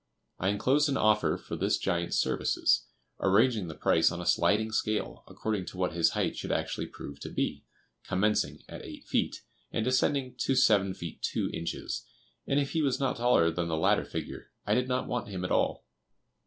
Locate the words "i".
0.39-0.49, 14.65-14.73